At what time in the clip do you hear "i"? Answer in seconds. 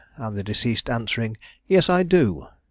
1.87-2.01